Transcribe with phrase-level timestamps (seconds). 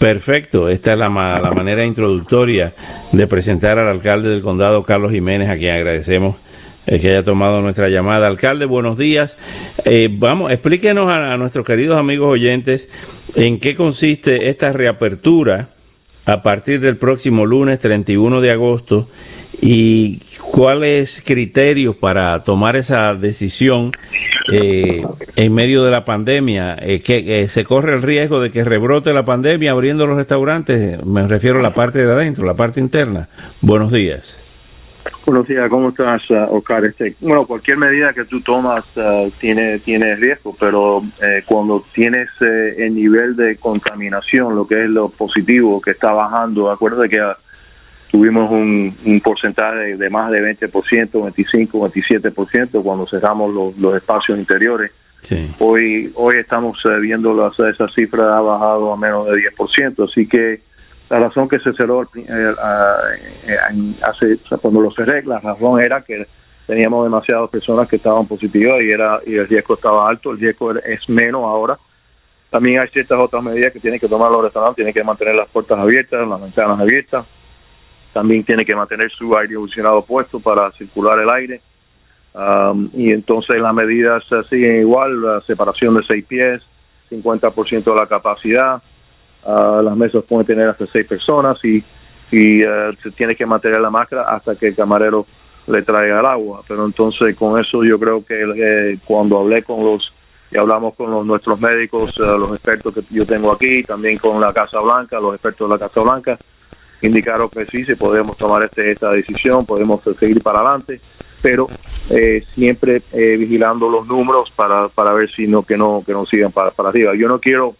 [0.00, 2.72] Perfecto, esta es la, la manera introductoria
[3.12, 6.36] de presentar al alcalde del condado, Carlos Jiménez, a quien agradecemos
[6.86, 8.26] que haya tomado nuestra llamada.
[8.26, 9.36] Alcalde, buenos días.
[9.84, 12.88] Eh, vamos, explíquenos a, a nuestros queridos amigos oyentes
[13.36, 15.68] en qué consiste esta reapertura
[16.24, 19.06] a partir del próximo lunes 31 de agosto
[19.60, 20.18] y
[20.50, 23.92] cuáles criterios para tomar esa decisión
[24.52, 25.04] eh,
[25.36, 29.12] en medio de la pandemia, eh, que, que se corre el riesgo de que rebrote
[29.12, 33.28] la pandemia abriendo los restaurantes, me refiero a la parte de adentro, la parte interna.
[33.60, 34.40] Buenos días.
[35.24, 36.84] Buenos días, ¿cómo estás, uh, Oscar?
[36.84, 42.28] Este, bueno, cualquier medida que tú tomas uh, tiene, tiene riesgo, pero eh, cuando tienes
[42.40, 47.22] eh, el nivel de contaminación, lo que es lo positivo que está bajando, acuérdate que
[48.10, 54.38] tuvimos un, un porcentaje de, más de 20%, 25, 27% cuando cerramos los, los espacios
[54.38, 54.90] interiores.
[55.26, 55.50] Sí.
[55.58, 60.26] Hoy hoy estamos eh, viendo las, esa cifra ha bajado a menos de 10%, así
[60.26, 60.60] que
[61.10, 63.56] la razón que se cerró eh, eh,
[64.02, 66.26] hace, cuando lo cerré, la razón era que
[66.66, 70.72] teníamos demasiadas personas que estaban positivas y era y el riesgo estaba alto, el riesgo
[70.72, 71.76] es menos ahora.
[72.48, 75.48] También hay ciertas otras medidas que tienen que tomar los restaurantes, tienen que mantener las
[75.48, 77.24] puertas abiertas, las ventanas abiertas,
[78.12, 81.60] también tienen que mantener su aire acondicionado puesto para circular el aire.
[82.32, 86.62] Um, y entonces las medidas eh, siguen igual, la separación de seis pies,
[87.10, 88.80] 50% de la capacidad,
[89.44, 91.82] ah, las mesas pueden tener hasta seis personas y,
[92.32, 95.26] eh, se tiene que mantener la máscara hasta que el camarero
[95.66, 96.62] le traiga el agua.
[96.68, 100.12] Pero entonces con eso yo creo que eh, cuando hablé con los
[100.52, 104.52] y hablamos con los, nuestros médicos, los expertos que yo tengo aquí, también con la
[104.52, 106.38] Casa Blanca, los expertos de la Casa Blanca,
[107.02, 111.00] indicaron que sí, si podemos tomar este, esta decisión, podemos seguir para adelante,
[111.42, 111.68] pero
[112.10, 116.26] eh, siempre eh, vigilando los números para, para ver si no que no que no
[116.26, 117.14] sigan para, para arriba.
[117.14, 117.74] Yo no quiero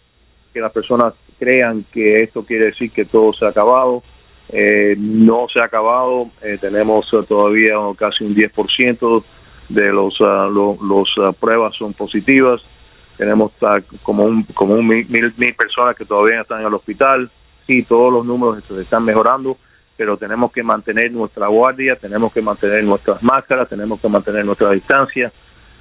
[0.53, 4.01] que las personas crean que esto quiere decir que todo se ha acabado.
[4.53, 6.27] Eh, no se ha acabado.
[6.43, 9.23] Eh, tenemos eh, todavía casi un 10%
[9.69, 12.61] de los lo- los ah, pruebas son positivas.
[13.17, 15.07] Tenemos ah, como un como un mil,
[15.37, 17.29] mil personas que todavía están en el hospital.
[17.67, 19.57] Sí, todos los números se están mejorando,
[19.97, 24.71] pero tenemos que mantener nuestra guardia, tenemos que mantener nuestras máscaras, tenemos que mantener nuestra
[24.71, 25.31] distancia,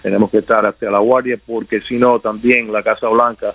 [0.02, 3.52] tenemos que estar hacia la guardia, porque si no, también la Casa Blanca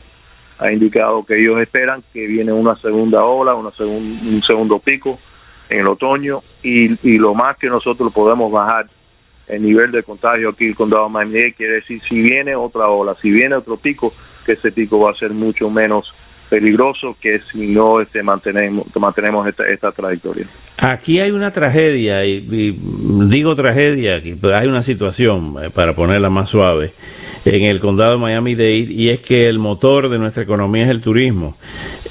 [0.59, 5.19] ha indicado que ellos esperan que viene una segunda ola, una segun- un segundo pico
[5.69, 8.87] en el otoño, y, lo más que nosotros podemos bajar
[9.47, 12.87] el nivel de contagio aquí en el condado de Miami-Dade quiere decir si viene otra
[12.87, 14.11] ola, si viene otro pico,
[14.43, 16.14] que ese pico va a ser mucho menos
[16.49, 20.45] peligroso que si no este, mantenemos, mantenemos esta, esta trayectoria.
[20.77, 22.79] Aquí hay una tragedia, y, y
[23.29, 26.91] digo tragedia, pero hay una situación, eh, para ponerla más suave,
[27.45, 31.01] en el condado de Miami-Dade, y es que el motor de nuestra economía es el
[31.01, 31.55] turismo.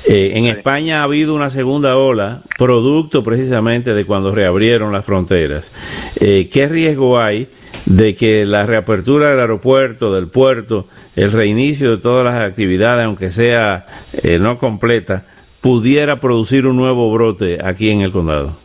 [0.06, 5.74] Eh, en España ha habido una segunda ola, producto precisamente de cuando reabrieron las fronteras.
[6.20, 7.48] Eh, ¿Qué riesgo hay
[7.86, 13.30] de que la reapertura del aeropuerto, del puerto, el reinicio de todas las actividades, aunque
[13.30, 13.84] sea
[14.22, 15.22] eh, no completa,
[15.60, 18.56] pudiera producir un nuevo brote aquí en el condado?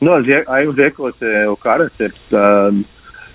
[0.00, 2.10] No, hay un riesgo, este, Oscar, este,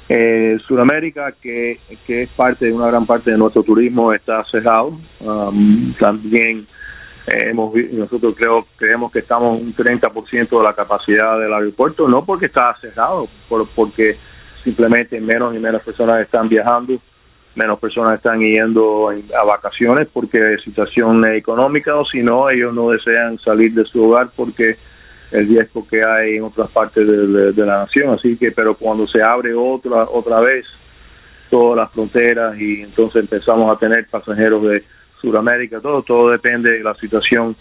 [0.10, 4.98] eh, Sudamérica, que, que es parte de una gran parte de nuestro turismo, está cerrado.
[5.22, 6.66] Um, también
[7.28, 12.24] eh, hemos nosotros creo creemos que estamos un 30% de la capacidad del aeropuerto, no
[12.26, 16.94] porque está cerrado, por- porque simplemente menos y menos personas están viajando,
[17.56, 22.74] menos personas están yendo en- a vacaciones porque de situación económica o si no, ellos
[22.74, 24.76] no desean salir de su hogar porque
[25.32, 28.14] el riesgo que hay en otras partes de, la nación.
[28.14, 30.66] Así que, pero cuando se abre otra otra vez
[31.50, 34.84] todas las fronteras y entonces empezamos a tener pasajeros de
[35.20, 37.56] Sudamérica, todo, todo depende de la situación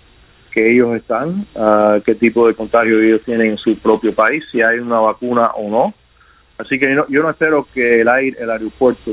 [0.51, 4.63] que ellos están, ah, qué tipo de contagio ellos tienen en su propio país, si
[4.63, 5.95] hay una vacuna o no.
[6.59, 9.11] Así que no, yo no espero que el aire, el aeropuerto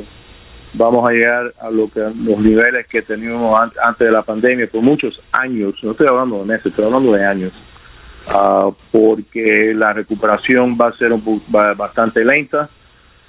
[0.73, 4.67] vamos a llegar a lo que los niveles que teníamos an- antes de la pandemia
[4.67, 5.75] por muchos años.
[5.83, 7.51] No estoy hablando de meses, estoy hablando de años.
[8.29, 11.41] Ah, porque la recuperación va a ser un,
[11.75, 12.69] bastante lenta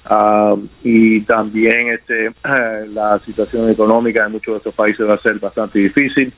[0.05, 2.31] ah, y también este
[2.93, 6.31] la situación económica en muchos de estos países va a ser bastante difícil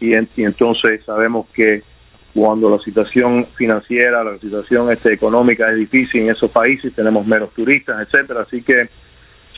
[0.00, 1.82] y, y entonces sabemos que
[2.34, 7.50] cuando la situación financiera, la situación este, económica es difícil en esos países, tenemos menos
[7.50, 8.42] turistas, etcétera.
[8.42, 8.86] Así que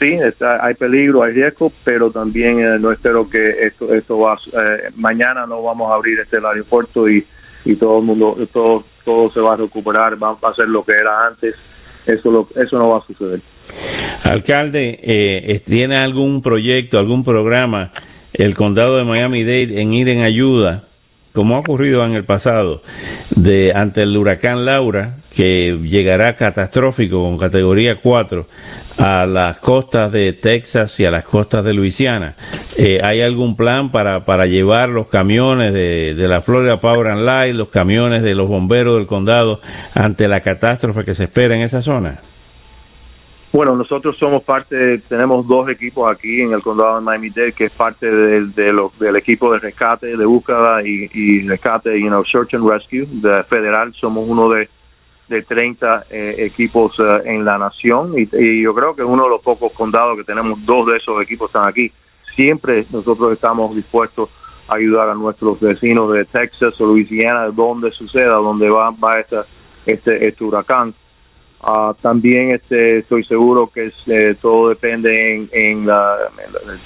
[0.00, 4.36] sí, está, hay peligro, hay riesgo, pero también eh, no espero que esto, esto va,
[4.36, 7.24] eh, mañana no vamos a abrir este aeropuerto y,
[7.64, 10.92] y todo el mundo, todo, todo se va a recuperar, va, a ser lo que
[10.92, 11.54] era antes.
[12.06, 13.40] Eso, lo, eso no va a suceder.
[14.24, 17.92] Alcalde, eh, ¿tiene algún proyecto, algún programa
[18.32, 20.82] el condado de Miami-Dade en ir en ayuda
[21.32, 22.82] como ha ocurrido en el pasado,
[23.36, 28.46] de ante el huracán Laura, que llegará catastrófico con categoría 4
[28.98, 32.34] a las costas de Texas y a las costas de Luisiana.
[32.76, 37.24] Eh, ¿Hay algún plan para, para llevar los camiones de, de la Florida Power and
[37.24, 39.60] Light, los camiones de los bomberos del condado
[39.94, 42.18] ante la catástrofe que se espera en esa zona?
[43.52, 47.72] Bueno, nosotros somos parte, tenemos dos equipos aquí en el condado de Miami-Dade que es
[47.72, 53.06] parte del, del equipo de rescate, de búsqueda y, rescate, you know, search and rescue
[53.06, 53.92] de federal.
[53.92, 54.68] Somos uno de,
[55.30, 59.40] de 30 eh, equipos eh, en la nación y, yo creo que uno de los
[59.40, 61.90] pocos condados que tenemos dos de esos equipos están aquí.
[62.34, 64.28] Siempre nosotros estamos dispuestos
[64.68, 70.26] a ayudar a nuestros vecinos de Texas o Louisiana, donde suceda, donde va, va este,
[70.26, 70.92] este huracán
[71.62, 76.16] Uh, también este, estoy seguro que eh, todo depende en, en, la,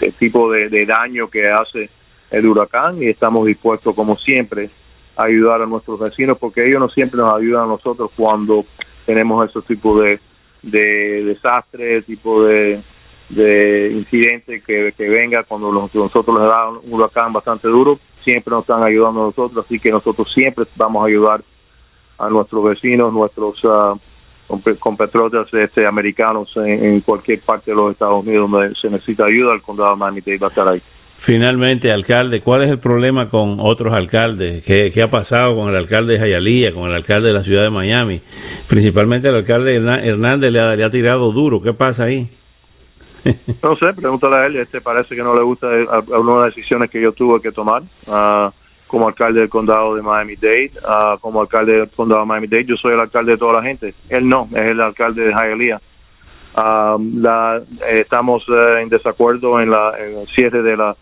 [0.01, 1.89] el tipo de, daño que hace
[2.33, 4.69] el huracán y estamos dispuestos, como siempre,
[5.17, 8.65] ayudar a nuestros vecinos porque ellos no siempre nos ayudan a nosotros cuando
[9.07, 10.19] tenemos esos tipos de,
[10.63, 12.81] de desastres, tipo de,
[13.31, 18.63] de incidentes que, que venga cuando nosotros les da un huracán bastante duro, siempre nos
[18.63, 21.43] están ayudando a nosotros, así que nosotros siempre vamos a ayudar
[22.19, 23.65] a nuestros vecinos, nuestros...
[23.65, 23.99] Uh,
[24.79, 29.63] compatriotas este, americanos en, cualquier parte de los Estados Unidos donde se necesita ayuda, el
[29.63, 30.83] condado de Miami va a estar ahí.
[31.25, 34.63] Finalmente, alcalde, ¿cuál es el problema con otros alcaldes?
[34.63, 37.63] ¿Qué, ¿Qué, ha pasado con el alcalde de Jayalía, con el alcalde de la ciudad
[37.63, 38.21] de Miami?
[38.69, 41.63] Principalmente el alcalde Hernández le ha, tirado duro.
[41.63, 42.29] ¿Qué pasa ahí?
[43.63, 44.57] no sé, pregúntale a él.
[44.57, 45.69] Este parece que no le gusta
[46.13, 47.81] algunas decisiones que yo tuve que tomar.
[48.07, 48.51] Uh,
[48.87, 52.93] como alcalde del condado de Miami-Dade, uh, como alcalde del condado de Miami-Dade, yo soy
[52.93, 53.95] el alcalde de toda la gente.
[54.11, 55.81] Él no, es el alcalde de Hialeah.
[56.57, 60.95] Um, la, eh, estamos uh, en desacuerdo en, la, en cierre de la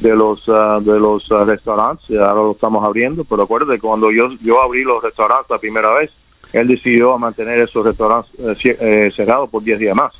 [0.00, 4.62] de los uh, de los restaurantes, ahora lo estamos abriendo, pero acuérdate cuando yo yo
[4.62, 6.12] abrí los restaurantes la primera vez,
[6.52, 8.32] él decidió mantener esos restaurantes
[8.64, 10.12] eh, cerrados por 10 días más.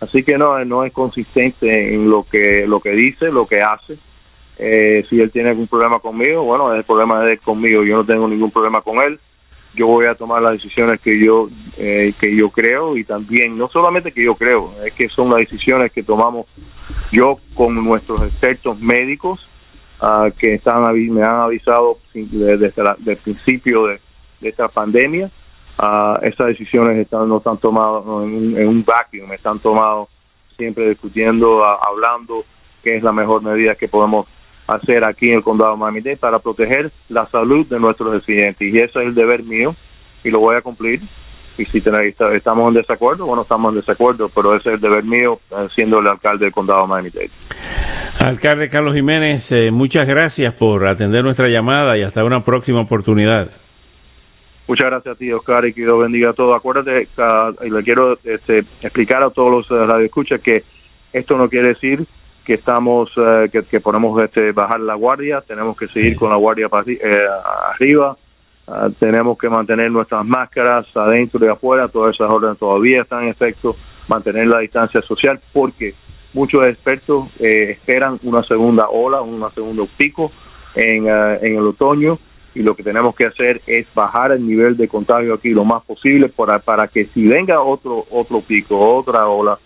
[0.00, 3.96] Así que no no es consistente en lo que lo que dice, lo que hace
[4.58, 7.82] eh, si él tiene algún problema conmigo, bueno, es el problema de conmigo.
[7.82, 9.18] Yo no tengo ningún problema con él.
[9.74, 11.48] Yo voy a tomar las decisiones que yo
[11.78, 15.40] eh, que yo creo y también no solamente que yo creo, es que son las
[15.40, 16.46] decisiones que tomamos
[17.10, 19.48] yo con nuestros expertos médicos
[20.00, 20.82] uh, que están
[21.12, 22.72] me han avisado desde
[23.06, 24.00] el principio de,
[24.42, 25.28] esta pandemia.
[25.78, 30.08] Uh, estas decisiones están no están tomadas en, en, un vacuum, están tomadas
[30.56, 32.44] siempre discutiendo, hablando
[32.84, 34.26] qué es la mejor medida que podemos
[34.66, 38.78] hacer aquí en el condado de Miami-Dade para proteger la salud de nuestros residentes y
[38.78, 39.74] eso es el deber mío
[40.22, 41.00] y lo voy a cumplir
[41.56, 45.38] y si estamos en desacuerdo, bueno, estamos en desacuerdo, pero ese es el deber mío
[45.52, 47.30] eh, siendo el alcalde del condado de Miami-Dade.
[48.20, 53.48] Alcalde Carlos Jiménez, eh, muchas gracias por atender nuestra llamada y hasta una próxima oportunidad.
[54.66, 56.56] Muchas gracias a ti, Oscar, y que Dios bendiga a todos.
[56.56, 57.06] Acuérdate,
[57.64, 60.64] y le quiero este, explicar a todos los uh, radioescuchas que
[61.12, 62.04] esto no quiere decir
[62.44, 66.36] que estamos eh, que, que, ponemos este bajar la guardia tenemos que seguir con la
[66.36, 67.26] guardia eh,
[67.72, 68.16] arriba
[68.68, 73.30] ah, tenemos que mantener nuestras máscaras adentro y afuera todas esas órdenes todavía están en
[73.30, 73.74] efecto
[74.08, 75.94] mantener la distancia social porque
[76.34, 80.30] muchos expertos eh, esperan una segunda ola una segundo pico
[80.74, 82.18] en, en el otoño
[82.54, 85.82] y lo que tenemos que hacer es bajar el nivel de contagio aquí lo más
[85.84, 89.58] posible para, para que si venga otro otro pico otra ola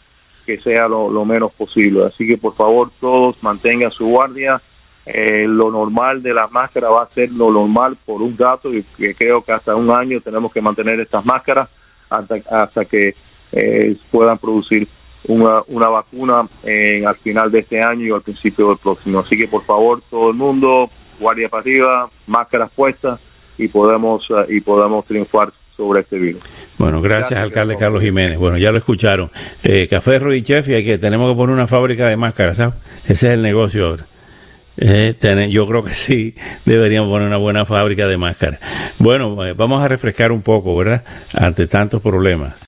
[0.49, 2.07] que sea lo, menos posible.
[2.07, 4.59] Así que por favor todos mantengan su guardia.
[5.05, 8.83] Eh, lo normal de la máscara va a ser lo normal por un dato y
[9.15, 11.69] creo que hasta un año tenemos que mantener estas máscaras
[12.09, 13.15] hasta, hasta que
[13.53, 14.89] eh, puedan producir
[15.29, 19.19] una, una vacuna en, al final de este año y al principio del próximo.
[19.19, 20.89] Así que por favor todo el mundo,
[21.21, 23.21] guardia para arriba, máscaras puestas
[23.59, 26.43] y podemos, eh, y podemos triunfar sobre este virus.
[26.79, 28.39] Bueno, gracias, alcalde Carlos Jiménez.
[28.39, 29.31] Bueno, ya lo escucharon.
[29.65, 32.75] Eh, Café Ruy Chef y que tenemos que poner una fábrica de máscaras, ¿sabes?
[33.05, 34.05] Ese es el negocio ahora.
[34.81, 38.61] Eh, yo creo que sí, deberíamos poner una buena fábrica de máscaras.
[39.01, 41.03] Bueno, eh, vamos a refrescar un poco, ¿verdad?
[41.35, 42.55] Ante tantos problemas.